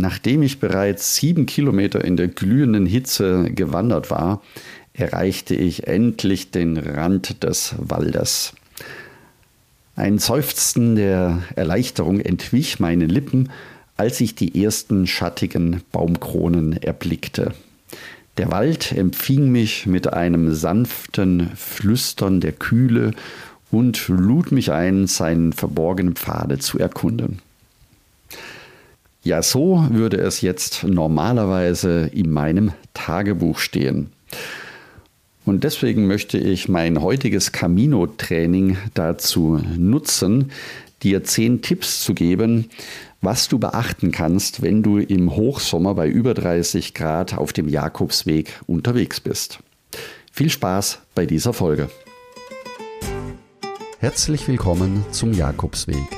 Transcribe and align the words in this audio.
Nachdem 0.00 0.42
ich 0.42 0.60
bereits 0.60 1.16
sieben 1.16 1.46
Kilometer 1.46 2.04
in 2.04 2.16
der 2.16 2.28
glühenden 2.28 2.86
Hitze 2.86 3.50
gewandert 3.50 4.10
war, 4.12 4.42
erreichte 4.92 5.56
ich 5.56 5.88
endlich 5.88 6.52
den 6.52 6.76
Rand 6.76 7.42
des 7.42 7.74
Waldes. 7.78 8.52
Ein 9.96 10.18
Seufzen 10.18 10.94
der 10.94 11.42
Erleichterung 11.56 12.20
entwich 12.20 12.78
meinen 12.78 13.08
Lippen, 13.08 13.50
als 13.96 14.20
ich 14.20 14.36
die 14.36 14.62
ersten 14.62 15.08
schattigen 15.08 15.82
Baumkronen 15.90 16.74
erblickte. 16.74 17.52
Der 18.36 18.52
Wald 18.52 18.92
empfing 18.92 19.50
mich 19.50 19.86
mit 19.86 20.12
einem 20.12 20.54
sanften 20.54 21.50
Flüstern 21.56 22.40
der 22.40 22.52
Kühle 22.52 23.10
und 23.72 24.06
lud 24.06 24.52
mich 24.52 24.70
ein, 24.70 25.08
seinen 25.08 25.52
verborgenen 25.52 26.14
Pfade 26.14 26.58
zu 26.58 26.78
erkunden. 26.78 27.40
Ja, 29.28 29.42
so 29.42 29.84
würde 29.90 30.16
es 30.16 30.40
jetzt 30.40 30.84
normalerweise 30.84 32.08
in 32.14 32.30
meinem 32.30 32.72
Tagebuch 32.94 33.58
stehen. 33.58 34.08
Und 35.44 35.64
deswegen 35.64 36.06
möchte 36.06 36.38
ich 36.38 36.70
mein 36.70 37.02
heutiges 37.02 37.52
Camino-Training 37.52 38.78
dazu 38.94 39.60
nutzen, 39.76 40.50
dir 41.02 41.24
zehn 41.24 41.60
Tipps 41.60 42.02
zu 42.02 42.14
geben, 42.14 42.70
was 43.20 43.48
du 43.48 43.58
beachten 43.58 44.12
kannst, 44.12 44.62
wenn 44.62 44.82
du 44.82 44.96
im 44.96 45.36
Hochsommer 45.36 45.94
bei 45.94 46.08
über 46.08 46.32
30 46.32 46.94
Grad 46.94 47.36
auf 47.36 47.52
dem 47.52 47.68
Jakobsweg 47.68 48.58
unterwegs 48.66 49.20
bist. 49.20 49.58
Viel 50.32 50.48
Spaß 50.48 51.00
bei 51.14 51.26
dieser 51.26 51.52
Folge. 51.52 51.90
Herzlich 53.98 54.48
willkommen 54.48 55.04
zum 55.10 55.34
Jakobsweg. 55.34 56.17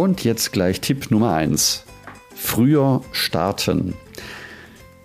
Und 0.00 0.24
jetzt 0.24 0.52
gleich 0.52 0.80
Tipp 0.80 1.10
Nummer 1.10 1.34
1. 1.34 1.84
Früher 2.34 3.02
starten. 3.12 3.92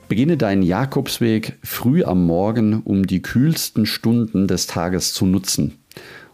Beginne 0.08 0.38
deinen 0.38 0.64
Jakobsweg 0.64 1.58
früh 1.64 2.06
am 2.06 2.26
Morgen, 2.26 2.82
um 2.82 3.06
die 3.06 3.22
kühlsten 3.22 3.86
Stunden 3.86 4.48
des 4.48 4.68
Tages 4.68 5.12
zu 5.12 5.26
nutzen 5.26 5.80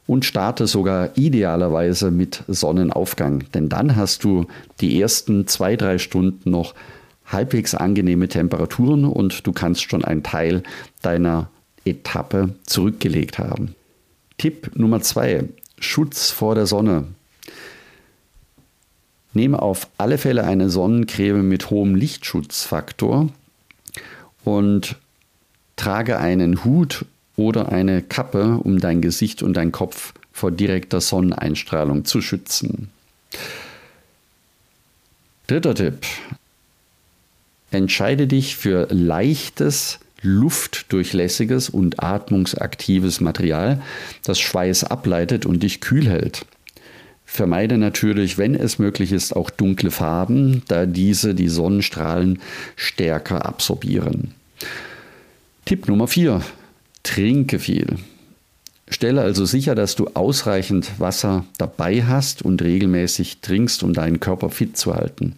und 0.05 0.25
starte 0.25 0.67
sogar 0.67 1.17
idealerweise 1.17 2.11
mit 2.11 2.43
Sonnenaufgang, 2.47 3.45
denn 3.55 3.67
dann 3.67 3.95
hast 3.95 4.23
du 4.23 4.45
die 4.79 5.01
ersten 5.01 5.47
zwei, 5.47 5.75
drei 5.75 5.97
Stunden 5.97 6.51
noch 6.51 6.75
halbwegs 7.25 7.73
angenehme 7.73 8.27
Temperaturen 8.27 9.05
und 9.05 9.47
du 9.47 9.53
kannst 9.53 9.89
schon 9.89 10.05
einen 10.05 10.21
Teil 10.21 10.61
deiner 11.01 11.49
Etappe 11.83 12.53
zurückgelegt 12.67 13.39
haben. 13.39 13.73
Tipp 14.37 14.69
Nummer 14.75 15.01
zwei, 15.01 15.45
Schutz 15.79 16.29
vor 16.29 16.53
der 16.53 16.67
Sonne. 16.67 17.07
Nehme 19.33 19.61
auf 19.61 19.87
alle 19.97 20.17
Fälle 20.17 20.43
eine 20.43 20.69
Sonnencreme 20.69 21.47
mit 21.47 21.69
hohem 21.69 21.95
Lichtschutzfaktor 21.95 23.29
und 24.43 24.95
trage 25.75 26.19
einen 26.19 26.63
Hut 26.65 27.05
oder 27.35 27.71
eine 27.71 28.01
Kappe, 28.01 28.59
um 28.61 28.79
dein 28.79 29.01
Gesicht 29.01 29.41
und 29.41 29.53
dein 29.53 29.71
Kopf 29.71 30.13
vor 30.33 30.51
direkter 30.51 31.01
Sonneneinstrahlung 31.01 32.05
zu 32.05 32.21
schützen. 32.21 32.89
Dritter 35.47 35.75
Tipp. 35.75 36.05
Entscheide 37.71 38.27
dich 38.27 38.57
für 38.57 38.87
leichtes, 38.89 39.99
luftdurchlässiges 40.21 41.69
und 41.69 42.03
atmungsaktives 42.03 43.21
Material, 43.21 43.81
das 44.23 44.39
Schweiß 44.39 44.83
ableitet 44.83 45.45
und 45.45 45.63
dich 45.63 45.81
kühl 45.81 46.07
hält. 46.07 46.45
Vermeide 47.33 47.77
natürlich, 47.77 48.37
wenn 48.37 48.55
es 48.55 48.77
möglich 48.77 49.13
ist, 49.13 49.33
auch 49.33 49.49
dunkle 49.49 49.89
Farben, 49.89 50.63
da 50.67 50.85
diese 50.85 51.33
die 51.33 51.47
Sonnenstrahlen 51.47 52.41
stärker 52.75 53.45
absorbieren. 53.45 54.33
Tipp 55.63 55.87
Nummer 55.87 56.09
4. 56.09 56.41
Trinke 57.03 57.59
viel. 57.59 57.95
Stelle 58.89 59.21
also 59.21 59.45
sicher, 59.45 59.75
dass 59.75 59.95
du 59.95 60.07
ausreichend 60.13 60.99
Wasser 60.99 61.45
dabei 61.57 62.03
hast 62.03 62.41
und 62.41 62.61
regelmäßig 62.61 63.39
trinkst, 63.39 63.81
um 63.83 63.93
deinen 63.93 64.19
Körper 64.19 64.49
fit 64.49 64.75
zu 64.75 64.93
halten. 64.93 65.37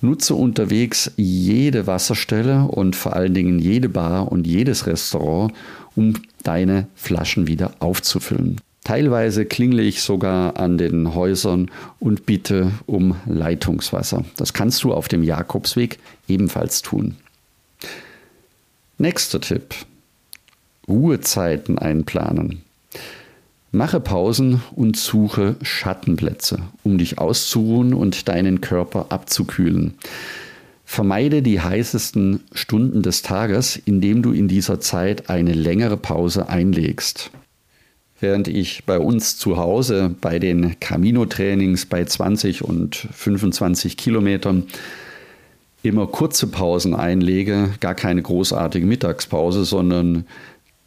Nutze 0.00 0.36
unterwegs 0.36 1.10
jede 1.16 1.88
Wasserstelle 1.88 2.68
und 2.68 2.94
vor 2.94 3.16
allen 3.16 3.34
Dingen 3.34 3.58
jede 3.58 3.88
Bar 3.88 4.30
und 4.30 4.46
jedes 4.46 4.86
Restaurant, 4.86 5.52
um 5.96 6.14
deine 6.44 6.86
Flaschen 6.94 7.48
wieder 7.48 7.72
aufzufüllen. 7.80 8.60
Teilweise 8.84 9.46
klingle 9.46 9.82
ich 9.82 10.02
sogar 10.02 10.58
an 10.58 10.76
den 10.76 11.14
Häusern 11.14 11.70
und 12.00 12.26
bitte 12.26 12.70
um 12.84 13.16
Leitungswasser. 13.24 14.24
Das 14.36 14.52
kannst 14.52 14.84
du 14.84 14.92
auf 14.92 15.08
dem 15.08 15.22
Jakobsweg 15.22 15.98
ebenfalls 16.28 16.82
tun. 16.82 17.16
Nächster 18.98 19.40
Tipp. 19.40 19.74
Ruhezeiten 20.86 21.78
einplanen. 21.78 22.62
Mache 23.72 24.00
Pausen 24.00 24.62
und 24.76 24.96
suche 24.96 25.56
Schattenplätze, 25.62 26.60
um 26.84 26.98
dich 26.98 27.18
auszuruhen 27.18 27.94
und 27.94 28.28
deinen 28.28 28.60
Körper 28.60 29.06
abzukühlen. 29.08 29.94
Vermeide 30.84 31.42
die 31.42 31.60
heißesten 31.60 32.40
Stunden 32.52 33.02
des 33.02 33.22
Tages, 33.22 33.76
indem 33.76 34.22
du 34.22 34.32
in 34.32 34.46
dieser 34.46 34.78
Zeit 34.78 35.30
eine 35.30 35.54
längere 35.54 35.96
Pause 35.96 36.48
einlegst. 36.50 37.30
Während 38.24 38.48
ich 38.48 38.84
bei 38.86 38.98
uns 38.98 39.36
zu 39.36 39.58
Hause 39.58 40.14
bei 40.22 40.38
den 40.38 40.80
Camino-Trainings 40.80 41.84
bei 41.84 42.06
20 42.06 42.64
und 42.64 43.06
25 43.12 43.98
Kilometern 43.98 44.62
immer 45.82 46.06
kurze 46.06 46.46
Pausen 46.46 46.94
einlege, 46.94 47.74
gar 47.80 47.94
keine 47.94 48.22
großartige 48.22 48.86
Mittagspause, 48.86 49.66
sondern 49.66 50.24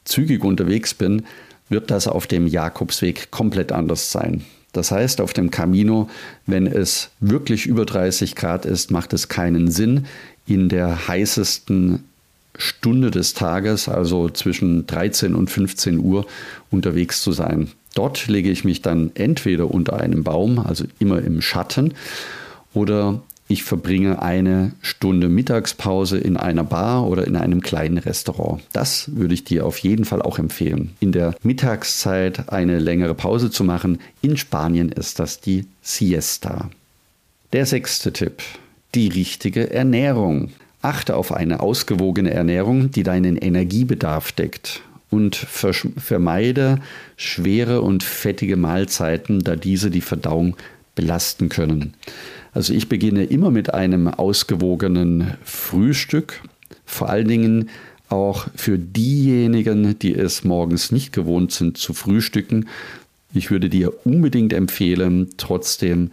zügig 0.04 0.44
unterwegs 0.44 0.96
bin, 0.96 1.28
wird 1.70 1.92
das 1.92 2.08
auf 2.08 2.26
dem 2.26 2.48
Jakobsweg 2.48 3.30
komplett 3.30 3.72
anders 3.72 4.12
sein. 4.12 4.44
Das 4.74 4.90
heißt, 4.90 5.22
auf 5.22 5.34
dem 5.34 5.52
Camino, 5.52 6.10
wenn 6.48 6.66
es 6.66 7.12
wirklich 7.20 7.68
über 7.68 7.86
30 7.86 8.36
Grad 8.36 8.66
ist, 8.66 8.90
macht 8.90 9.14
es 9.14 9.28
keinen 9.28 9.70
Sinn, 9.70 10.08
in 10.48 10.70
der 10.70 11.08
heißesten 11.08 12.04
Stunde 12.58 13.12
des 13.12 13.34
Tages, 13.34 13.88
also 13.88 14.30
zwischen 14.30 14.88
13 14.88 15.36
und 15.36 15.50
15 15.50 16.00
Uhr, 16.00 16.26
unterwegs 16.72 17.22
zu 17.22 17.32
sein. 17.32 17.70
Dort 17.96 18.28
lege 18.28 18.52
ich 18.52 18.64
mich 18.64 18.82
dann 18.82 19.12
entweder 19.16 19.72
unter 19.72 20.00
einem 20.00 20.24
Baum, 20.24 20.60
also 20.60 20.86
immer 21.00 21.22
im 21.22 21.42
Schatten, 21.42 21.94
oder 22.74 23.22
ich 23.50 23.64
verbringe 23.64 24.22
eine 24.22 24.74
Stunde 24.82 25.30
Mittagspause 25.30 26.18
in 26.18 26.36
einer 26.36 26.66
Bar 26.66 27.08
oder 27.08 27.26
in 27.26 27.38
einem 27.38 27.62
kleinen 27.62 27.98
Restaurant. 27.98 28.62
Das 28.74 29.16
würde 29.16 29.34
ich 29.34 29.46
dir 29.46 29.66
auf 29.66 29.78
jeden 29.78 30.04
Fall 30.04 30.22
auch 30.22 30.38
empfehlen. 30.38 30.92
In 31.00 31.14
der 31.14 31.34
Mittagszeit 31.44 32.50
eine 32.50 32.78
längere 32.80 33.16
Pause 33.16 33.50
zu 33.50 33.64
machen. 33.64 34.00
In 34.22 34.36
Spanien 34.36 34.90
ist 34.90 35.20
das 35.20 35.40
die 35.40 35.66
Siesta. 35.82 36.70
Der 37.54 37.66
sechste 37.66 38.12
Tipp. 38.12 38.44
Die 38.96 39.08
richtige 39.08 39.72
Ernährung. 39.72 40.52
Achte 40.88 41.18
auf 41.18 41.34
eine 41.34 41.60
ausgewogene 41.60 42.32
Ernährung, 42.32 42.92
die 42.92 43.04
deinen 43.04 43.36
Energiebedarf 43.36 44.32
deckt 44.32 44.84
und 45.10 45.36
vermeide 45.36 46.80
schwere 47.18 47.82
und 47.82 48.04
fettige 48.04 48.56
Mahlzeiten, 48.56 49.44
da 49.44 49.58
diese 49.58 49.92
die 49.92 50.00
Verdauung 50.00 50.56
belasten 50.96 51.50
können. 51.50 51.94
Also 52.54 52.74
ich 52.74 52.88
beginne 52.88 53.26
immer 53.26 53.52
mit 53.52 53.74
einem 53.74 54.08
ausgewogenen 54.08 55.34
Frühstück, 55.44 56.42
vor 56.86 57.10
allen 57.10 57.28
Dingen 57.28 57.70
auch 58.08 58.48
für 58.56 58.78
diejenigen, 58.80 60.00
die 60.00 60.16
es 60.16 60.46
morgens 60.46 60.94
nicht 60.94 61.12
gewohnt 61.12 61.52
sind 61.52 61.78
zu 61.78 61.94
frühstücken. 61.94 62.70
Ich 63.34 63.52
würde 63.52 63.68
dir 63.68 63.94
unbedingt 64.06 64.54
empfehlen, 64.54 65.32
trotzdem 65.36 66.12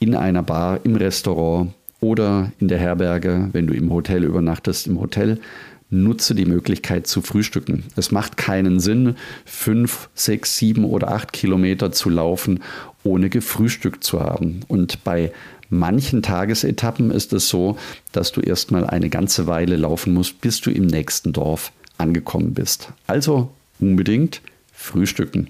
in 0.00 0.14
einer 0.14 0.42
Bar, 0.42 0.80
im 0.84 0.96
Restaurant 0.96 1.72
oder 2.02 2.52
in 2.58 2.68
der 2.68 2.78
Herberge, 2.78 3.48
wenn 3.52 3.68
du 3.68 3.74
im 3.74 3.90
Hotel 3.90 4.24
übernachtest, 4.24 4.88
im 4.88 5.00
Hotel 5.00 5.40
nutze 5.88 6.34
die 6.34 6.46
Möglichkeit 6.46 7.06
zu 7.06 7.22
frühstücken. 7.22 7.84
Es 7.96 8.10
macht 8.10 8.36
keinen 8.36 8.80
Sinn, 8.80 9.14
fünf, 9.44 10.08
sechs, 10.14 10.56
sieben 10.56 10.84
oder 10.84 11.12
acht 11.12 11.32
Kilometer 11.32 11.92
zu 11.92 12.10
laufen, 12.10 12.60
ohne 13.04 13.30
gefrühstückt 13.30 14.02
zu 14.02 14.20
haben. 14.20 14.60
Und 14.68 15.04
bei 15.04 15.32
manchen 15.68 16.22
Tagesetappen 16.22 17.10
ist 17.10 17.32
es 17.32 17.48
so, 17.48 17.76
dass 18.10 18.32
du 18.32 18.40
erstmal 18.40 18.84
eine 18.84 19.10
ganze 19.10 19.46
Weile 19.46 19.76
laufen 19.76 20.12
musst, 20.12 20.40
bis 20.40 20.60
du 20.60 20.70
im 20.70 20.86
nächsten 20.86 21.32
Dorf 21.32 21.72
angekommen 21.98 22.52
bist. 22.52 22.92
Also 23.06 23.50
unbedingt 23.78 24.40
frühstücken. 24.72 25.48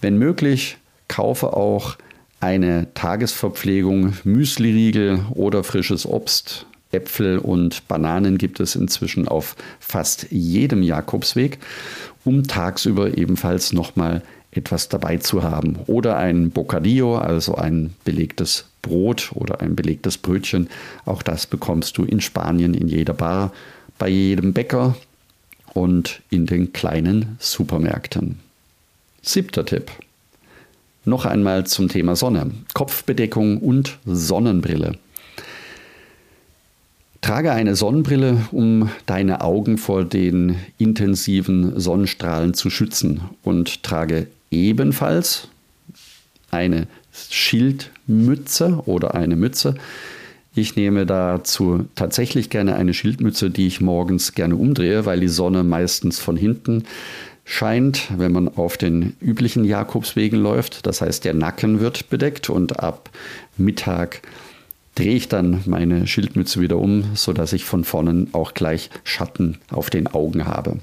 Wenn 0.00 0.18
möglich, 0.18 0.76
kaufe 1.08 1.54
auch 1.54 1.96
eine 2.40 2.92
Tagesverpflegung, 2.94 4.14
Müsliriegel 4.24 5.20
oder 5.30 5.64
frisches 5.64 6.06
Obst. 6.06 6.66
Äpfel 6.90 7.38
und 7.38 7.86
Bananen 7.86 8.38
gibt 8.38 8.60
es 8.60 8.74
inzwischen 8.74 9.28
auf 9.28 9.56
fast 9.78 10.28
jedem 10.30 10.82
Jakobsweg, 10.82 11.58
um 12.24 12.46
tagsüber 12.46 13.18
ebenfalls 13.18 13.72
nochmal 13.72 14.22
etwas 14.52 14.88
dabei 14.88 15.18
zu 15.18 15.42
haben. 15.42 15.76
Oder 15.86 16.16
ein 16.16 16.50
Bocadillo, 16.50 17.18
also 17.18 17.56
ein 17.56 17.94
belegtes 18.04 18.64
Brot 18.80 19.32
oder 19.34 19.60
ein 19.60 19.76
belegtes 19.76 20.16
Brötchen. 20.16 20.68
Auch 21.04 21.22
das 21.22 21.46
bekommst 21.46 21.98
du 21.98 22.04
in 22.04 22.20
Spanien 22.20 22.72
in 22.72 22.88
jeder 22.88 23.14
Bar, 23.14 23.52
bei 23.98 24.08
jedem 24.08 24.54
Bäcker 24.54 24.96
und 25.74 26.22
in 26.30 26.46
den 26.46 26.72
kleinen 26.72 27.36
Supermärkten. 27.38 28.38
Siebter 29.22 29.66
Tipp. 29.66 29.90
Noch 31.08 31.24
einmal 31.24 31.64
zum 31.64 31.88
Thema 31.88 32.16
Sonne. 32.16 32.50
Kopfbedeckung 32.74 33.56
und 33.62 33.98
Sonnenbrille. 34.04 34.92
Trage 37.22 37.50
eine 37.52 37.76
Sonnenbrille, 37.76 38.46
um 38.52 38.90
deine 39.06 39.40
Augen 39.40 39.78
vor 39.78 40.04
den 40.04 40.56
intensiven 40.76 41.80
Sonnenstrahlen 41.80 42.52
zu 42.52 42.68
schützen 42.68 43.22
und 43.42 43.82
trage 43.82 44.26
ebenfalls 44.50 45.48
eine 46.50 46.86
Schildmütze 47.10 48.82
oder 48.84 49.14
eine 49.14 49.36
Mütze. 49.36 49.76
Ich 50.54 50.76
nehme 50.76 51.06
dazu 51.06 51.86
tatsächlich 51.94 52.50
gerne 52.50 52.76
eine 52.76 52.92
Schildmütze, 52.92 53.48
die 53.48 53.66
ich 53.66 53.80
morgens 53.80 54.34
gerne 54.34 54.56
umdrehe, 54.56 55.06
weil 55.06 55.20
die 55.20 55.28
Sonne 55.28 55.64
meistens 55.64 56.18
von 56.18 56.36
hinten 56.36 56.84
scheint, 57.48 58.08
wenn 58.14 58.30
man 58.30 58.46
auf 58.46 58.76
den 58.76 59.16
üblichen 59.20 59.64
Jakobswegen 59.64 60.38
läuft. 60.38 60.86
Das 60.86 61.00
heißt, 61.00 61.24
der 61.24 61.32
Nacken 61.32 61.80
wird 61.80 62.10
bedeckt 62.10 62.50
und 62.50 62.80
ab 62.80 63.08
Mittag 63.56 64.20
drehe 64.94 65.14
ich 65.14 65.28
dann 65.28 65.62
meine 65.64 66.06
Schildmütze 66.06 66.60
wieder 66.60 66.76
um, 66.76 67.04
sodass 67.14 67.54
ich 67.54 67.64
von 67.64 67.84
vorne 67.84 68.26
auch 68.32 68.52
gleich 68.52 68.90
Schatten 69.02 69.56
auf 69.70 69.88
den 69.88 70.08
Augen 70.08 70.44
habe. 70.44 70.76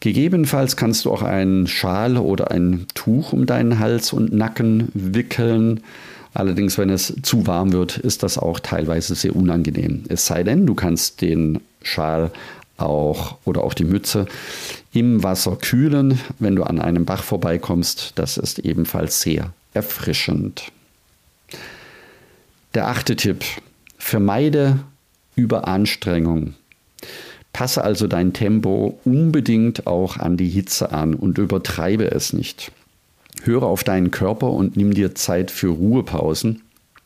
Gegebenenfalls 0.00 0.76
kannst 0.76 1.04
du 1.04 1.12
auch 1.12 1.22
einen 1.22 1.66
Schal 1.66 2.16
oder 2.16 2.50
ein 2.50 2.86
Tuch 2.94 3.34
um 3.34 3.44
deinen 3.44 3.78
Hals 3.78 4.14
und 4.14 4.32
Nacken 4.32 4.88
wickeln. 4.94 5.82
Allerdings, 6.32 6.78
wenn 6.78 6.88
es 6.88 7.14
zu 7.22 7.46
warm 7.46 7.72
wird, 7.72 7.98
ist 7.98 8.22
das 8.22 8.38
auch 8.38 8.60
teilweise 8.60 9.14
sehr 9.14 9.36
unangenehm. 9.36 10.04
Es 10.08 10.26
sei 10.26 10.42
denn, 10.42 10.64
du 10.64 10.74
kannst 10.74 11.20
den 11.20 11.60
Schal 11.82 12.30
auch 12.78 13.36
oder 13.44 13.62
auch 13.62 13.74
die 13.74 13.84
Mütze 13.84 14.26
im 14.92 15.22
Wasser 15.22 15.56
kühlen, 15.56 16.20
wenn 16.38 16.56
du 16.56 16.64
an 16.64 16.80
einem 16.80 17.04
Bach 17.04 17.22
vorbeikommst. 17.22 18.12
Das 18.16 18.36
ist 18.36 18.58
ebenfalls 18.58 19.20
sehr 19.20 19.52
erfrischend. 19.74 20.70
Der 22.74 22.88
achte 22.88 23.16
Tipp. 23.16 23.44
Vermeide 23.98 24.80
Überanstrengung. 25.36 26.54
Passe 27.52 27.84
also 27.84 28.06
dein 28.06 28.32
Tempo 28.32 28.98
unbedingt 29.04 29.86
auch 29.86 30.16
an 30.16 30.36
die 30.36 30.48
Hitze 30.48 30.92
an 30.92 31.14
und 31.14 31.38
übertreibe 31.38 32.10
es 32.10 32.32
nicht. 32.32 32.72
Höre 33.44 33.64
auf 33.64 33.84
deinen 33.84 34.10
Körper 34.10 34.50
und 34.50 34.76
nimm 34.76 34.94
dir 34.94 35.14
Zeit 35.14 35.50
für 35.50 35.68
Ruhepausen, 35.68 36.62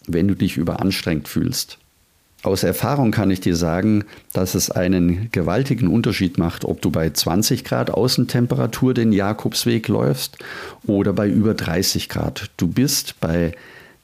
wenn 0.06 0.28
du 0.28 0.34
dich 0.34 0.56
überanstrengt 0.56 1.28
fühlst. 1.28 1.78
Aus 2.42 2.62
Erfahrung 2.62 3.10
kann 3.10 3.30
ich 3.30 3.40
dir 3.40 3.56
sagen, 3.56 4.04
dass 4.32 4.54
es 4.54 4.70
einen 4.70 5.30
gewaltigen 5.32 5.88
Unterschied 5.88 6.38
macht, 6.38 6.64
ob 6.64 6.80
du 6.80 6.90
bei 6.90 7.10
20 7.10 7.64
Grad 7.64 7.90
Außentemperatur 7.90 8.94
den 8.94 9.12
Jakobsweg 9.12 9.88
läufst 9.88 10.38
oder 10.86 11.12
bei 11.12 11.28
über 11.28 11.54
30 11.54 12.08
Grad. 12.08 12.50
Du 12.56 12.68
bist 12.68 13.18
bei 13.20 13.52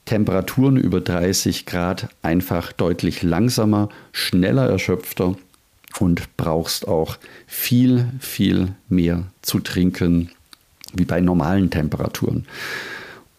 Temperaturen 0.07 0.77
über 0.77 1.01
30 1.01 1.67
Grad 1.67 2.09
einfach 2.23 2.73
deutlich 2.73 3.23
langsamer, 3.23 3.89
schneller 4.11 4.69
erschöpfter 4.69 5.37
und 6.01 6.37
brauchst 6.37 6.89
auch 6.89 7.19
viel, 7.47 8.09
viel 8.19 8.75
mehr 8.89 9.25
zu 9.43 9.61
trinken 9.61 10.31
wie 10.95 11.05
bei 11.05 11.21
normalen 11.21 11.71
Temperaturen. 11.71 12.47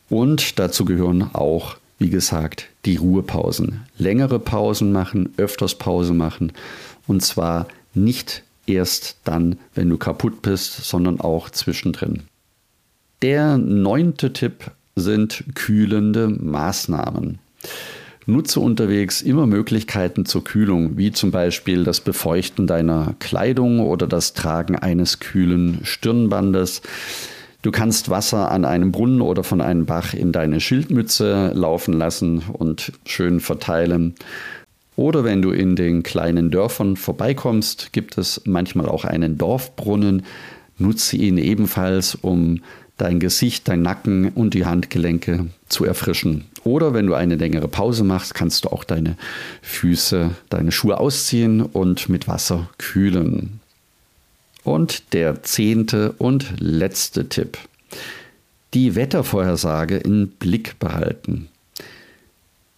Und 0.09 0.59
dazu 0.59 0.85
gehören 0.85 1.29
auch, 1.33 1.77
wie 1.99 2.09
gesagt, 2.09 2.69
die 2.85 2.97
Ruhepausen. 2.97 3.81
Längere 3.97 4.39
Pausen 4.39 4.91
machen, 4.91 5.33
öfters 5.37 5.75
Pause 5.75 6.13
machen. 6.13 6.51
Und 7.07 7.23
zwar 7.23 7.67
nicht 7.93 8.43
erst 8.65 9.17
dann, 9.23 9.57
wenn 9.75 9.89
du 9.89 9.97
kaputt 9.97 10.41
bist, 10.41 10.83
sondern 10.85 11.19
auch 11.19 11.49
zwischendrin. 11.49 12.23
Der 13.21 13.57
neunte 13.57 14.33
Tipp 14.33 14.71
sind 14.95 15.45
kühlende 15.55 16.27
Maßnahmen. 16.27 17.39
Nutze 18.25 18.59
unterwegs 18.59 19.21
immer 19.21 19.45
Möglichkeiten 19.45 20.25
zur 20.25 20.43
Kühlung, 20.43 20.97
wie 20.97 21.11
zum 21.11 21.31
Beispiel 21.31 21.83
das 21.83 21.99
Befeuchten 21.99 22.67
deiner 22.67 23.15
Kleidung 23.19 23.81
oder 23.81 24.07
das 24.07 24.33
Tragen 24.33 24.77
eines 24.77 25.19
kühlen 25.19 25.79
Stirnbandes. 25.83 26.81
Du 27.63 27.71
kannst 27.71 28.09
Wasser 28.09 28.51
an 28.51 28.65
einem 28.65 28.91
Brunnen 28.91 29.21
oder 29.21 29.45
von 29.45 29.61
einem 29.61 29.85
Bach 29.85 30.13
in 30.13 30.33
deine 30.33 30.59
Schildmütze 30.59 31.53
laufen 31.55 31.93
lassen 31.93 32.43
und 32.51 32.91
schön 33.05 33.39
verteilen. 33.39 34.15
Oder 34.97 35.23
wenn 35.23 35.41
du 35.41 35.51
in 35.51 35.77
den 35.77 36.03
kleinen 36.03 36.51
Dörfern 36.51 36.97
vorbeikommst, 36.97 37.93
gibt 37.93 38.17
es 38.17 38.41
manchmal 38.43 38.89
auch 38.89 39.05
einen 39.05 39.37
Dorfbrunnen. 39.37 40.23
Nutze 40.77 41.15
ihn 41.15 41.37
ebenfalls, 41.37 42.15
um 42.15 42.59
dein 42.97 43.21
Gesicht, 43.21 43.65
dein 43.69 43.81
Nacken 43.81 44.27
und 44.29 44.53
die 44.53 44.65
Handgelenke 44.65 45.47
zu 45.69 45.85
erfrischen. 45.85 46.43
Oder 46.65 46.93
wenn 46.93 47.07
du 47.07 47.13
eine 47.13 47.35
längere 47.35 47.69
Pause 47.69 48.03
machst, 48.03 48.33
kannst 48.33 48.65
du 48.65 48.69
auch 48.69 48.83
deine 48.83 49.15
Füße, 49.61 50.31
deine 50.49 50.73
Schuhe 50.73 50.99
ausziehen 50.99 51.61
und 51.61 52.09
mit 52.09 52.27
Wasser 52.27 52.69
kühlen. 52.77 53.61
Und 54.63 55.13
der 55.13 55.43
zehnte 55.43 56.13
und 56.13 56.59
letzte 56.59 57.27
Tipp. 57.27 57.57
Die 58.73 58.95
Wettervorhersage 58.95 59.97
im 59.97 60.29
Blick 60.29 60.79
behalten. 60.79 61.49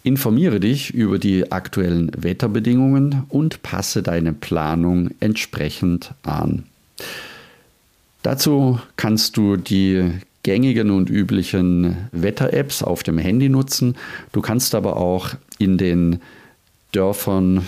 Informiere 0.04 0.60
dich 0.60 0.94
über 0.94 1.18
die 1.18 1.51
aktuellen 1.51 2.12
Wetterbedingungen 2.15 3.24
und 3.30 3.63
passe 3.63 4.04
deine 4.04 4.34
Planung 4.34 5.10
entsprechend 5.20 6.13
an. 6.22 6.63
Dazu 8.22 8.80
kannst 8.98 9.38
du 9.38 9.58
die 9.58 10.12
gängigen 10.44 10.92
und 10.92 11.10
üblichen 11.10 12.08
Wetter-Apps 12.12 12.84
auf 12.84 13.01
dem 13.01 13.18
Handy 13.18 13.50
nutzen. 13.50 13.96
Du 14.32 14.42
kannst 14.42 14.75
aber 14.75 14.98
auch 14.98 15.32
in 15.58 15.80
den 15.80 16.20
Dörfern 16.92 17.65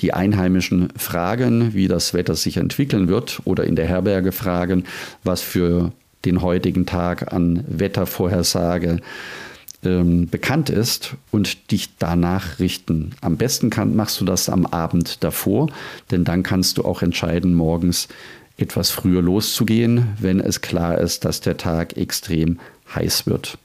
die 0.00 0.14
Einheimischen 0.14 0.90
fragen, 0.96 1.74
wie 1.74 1.88
das 1.88 2.14
Wetter 2.14 2.34
sich 2.34 2.56
entwickeln 2.56 3.08
wird 3.08 3.40
oder 3.44 3.64
in 3.64 3.76
der 3.76 3.86
Herberge 3.86 4.32
fragen, 4.32 4.84
was 5.24 5.40
für 5.40 5.92
den 6.24 6.42
heutigen 6.42 6.86
Tag 6.86 7.32
an 7.32 7.64
Wettervorhersage 7.68 9.00
ähm, 9.84 10.28
bekannt 10.28 10.70
ist 10.70 11.14
und 11.30 11.70
dich 11.70 11.90
danach 11.98 12.58
richten. 12.58 13.12
Am 13.20 13.36
besten 13.36 13.70
kann, 13.70 13.94
machst 13.94 14.20
du 14.20 14.24
das 14.24 14.48
am 14.48 14.66
Abend 14.66 15.22
davor, 15.22 15.68
denn 16.10 16.24
dann 16.24 16.42
kannst 16.42 16.78
du 16.78 16.84
auch 16.84 17.02
entscheiden 17.02 17.54
morgens, 17.54 18.08
etwas 18.56 18.90
früher 18.90 19.22
loszugehen, 19.22 20.16
wenn 20.18 20.40
es 20.40 20.60
klar 20.60 20.98
ist, 20.98 21.24
dass 21.24 21.40
der 21.40 21.56
Tag 21.56 21.96
extrem 21.96 22.58
heiß 22.92 23.26
wird. 23.26 23.56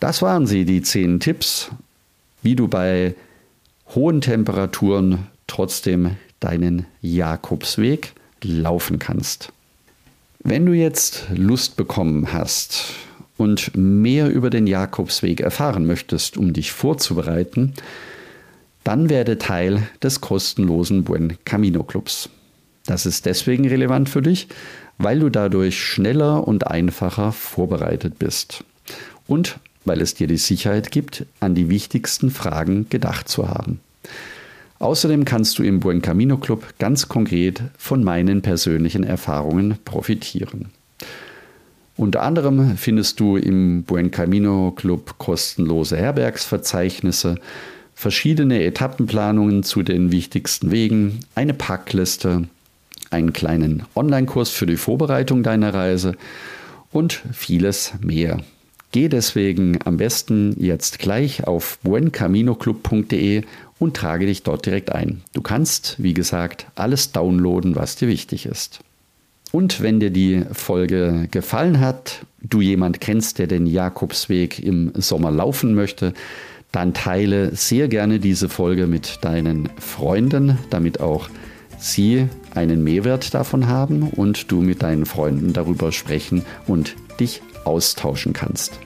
Das 0.00 0.22
waren 0.22 0.46
sie, 0.46 0.64
die 0.64 0.80
zehn 0.80 1.20
Tipps, 1.20 1.70
wie 2.42 2.56
du 2.56 2.66
bei 2.66 3.14
hohen 3.94 4.20
Temperaturen 4.20 5.26
trotzdem 5.46 6.16
deinen 6.40 6.86
Jakobsweg 7.00 8.12
laufen 8.42 8.98
kannst. 8.98 9.52
Wenn 10.40 10.66
du 10.66 10.72
jetzt 10.72 11.26
Lust 11.34 11.76
bekommen 11.76 12.32
hast 12.32 12.92
und 13.36 13.72
mehr 13.74 14.30
über 14.30 14.50
den 14.50 14.66
Jakobsweg 14.66 15.40
erfahren 15.40 15.86
möchtest, 15.86 16.36
um 16.36 16.52
dich 16.52 16.72
vorzubereiten, 16.72 17.74
dann 18.84 19.10
werde 19.10 19.38
Teil 19.38 19.82
des 20.02 20.20
kostenlosen 20.20 21.02
Buen 21.02 21.36
Camino 21.44 21.82
Clubs. 21.82 22.28
Das 22.86 23.04
ist 23.04 23.26
deswegen 23.26 23.66
relevant 23.66 24.08
für 24.08 24.22
dich, 24.22 24.46
weil 24.98 25.18
du 25.18 25.28
dadurch 25.28 25.82
schneller 25.82 26.46
und 26.46 26.68
einfacher 26.68 27.32
vorbereitet 27.32 28.18
bist. 28.18 28.62
Und 29.26 29.58
weil 29.86 30.02
es 30.02 30.14
dir 30.14 30.26
die 30.26 30.36
Sicherheit 30.36 30.90
gibt, 30.90 31.24
an 31.40 31.54
die 31.54 31.70
wichtigsten 31.70 32.30
Fragen 32.30 32.86
gedacht 32.90 33.28
zu 33.28 33.48
haben. 33.48 33.80
Außerdem 34.78 35.24
kannst 35.24 35.58
du 35.58 35.62
im 35.62 35.80
Buen 35.80 36.02
Camino 36.02 36.36
Club 36.36 36.74
ganz 36.78 37.08
konkret 37.08 37.62
von 37.78 38.04
meinen 38.04 38.42
persönlichen 38.42 39.04
Erfahrungen 39.04 39.78
profitieren. 39.84 40.66
Unter 41.96 42.22
anderem 42.22 42.76
findest 42.76 43.20
du 43.20 43.38
im 43.38 43.84
Buen 43.84 44.10
Camino 44.10 44.72
Club 44.72 45.14
kostenlose 45.16 45.96
Herbergsverzeichnisse, 45.96 47.36
verschiedene 47.94 48.64
Etappenplanungen 48.64 49.62
zu 49.62 49.82
den 49.82 50.12
wichtigsten 50.12 50.70
Wegen, 50.70 51.20
eine 51.34 51.54
Packliste, 51.54 52.44
einen 53.10 53.32
kleinen 53.32 53.84
Online-Kurs 53.94 54.50
für 54.50 54.66
die 54.66 54.76
Vorbereitung 54.76 55.42
deiner 55.42 55.72
Reise 55.72 56.16
und 56.92 57.22
vieles 57.32 57.94
mehr. 58.02 58.42
Geh 58.96 59.10
deswegen 59.10 59.78
am 59.84 59.98
besten 59.98 60.56
jetzt 60.58 60.98
gleich 60.98 61.46
auf 61.46 61.78
buencaminoclub.de 61.82 63.42
und 63.78 63.94
trage 63.94 64.24
dich 64.24 64.42
dort 64.42 64.64
direkt 64.64 64.90
ein. 64.90 65.20
Du 65.34 65.42
kannst, 65.42 66.02
wie 66.02 66.14
gesagt, 66.14 66.64
alles 66.76 67.12
downloaden, 67.12 67.76
was 67.76 67.96
dir 67.96 68.08
wichtig 68.08 68.46
ist. 68.46 68.80
Und 69.52 69.82
wenn 69.82 70.00
dir 70.00 70.08
die 70.08 70.46
Folge 70.50 71.28
gefallen 71.30 71.78
hat, 71.78 72.24
du 72.40 72.62
jemand 72.62 73.02
kennst, 73.02 73.38
der 73.38 73.48
den 73.48 73.66
Jakobsweg 73.66 74.60
im 74.60 74.92
Sommer 74.94 75.30
laufen 75.30 75.74
möchte, 75.74 76.14
dann 76.72 76.94
teile 76.94 77.54
sehr 77.54 77.88
gerne 77.88 78.18
diese 78.18 78.48
Folge 78.48 78.86
mit 78.86 79.18
deinen 79.20 79.68
Freunden, 79.78 80.56
damit 80.70 81.00
auch 81.00 81.28
sie 81.78 82.28
einen 82.54 82.82
Mehrwert 82.82 83.34
davon 83.34 83.66
haben 83.66 84.04
und 84.04 84.50
du 84.50 84.62
mit 84.62 84.82
deinen 84.82 85.04
Freunden 85.04 85.52
darüber 85.52 85.92
sprechen 85.92 86.46
und 86.66 86.96
dich 87.20 87.42
austauschen 87.66 88.32
kannst. 88.32 88.78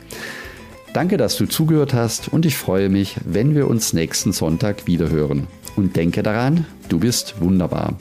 Danke, 0.93 1.17
dass 1.17 1.37
du 1.37 1.47
zugehört 1.47 1.95
hast 1.95 2.33
und 2.33 2.47
ich 2.47 2.57
freue 2.57 2.89
mich, 2.89 3.17
wenn 3.25 3.55
wir 3.55 3.69
uns 3.69 3.93
nächsten 3.93 4.33
Sonntag 4.33 4.87
wieder 4.87 5.11
hören. 5.11 5.47
Und 5.77 5.97
denke 5.97 6.23
daran, 6.23 6.67
du 6.89 6.99
bist 6.99 7.41
wunderbar. 7.41 7.97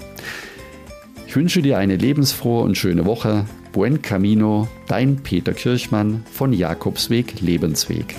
Ich 1.28 1.36
wünsche 1.36 1.62
dir 1.62 1.78
eine 1.78 1.96
lebensfrohe 1.96 2.64
und 2.64 2.76
schöne 2.76 3.06
Woche. 3.06 3.46
Buen 3.72 4.02
Camino, 4.02 4.68
dein 4.88 5.18
Peter 5.18 5.54
Kirchmann 5.54 6.24
von 6.32 6.52
Jakobsweg 6.52 7.40
Lebensweg. 7.42 8.16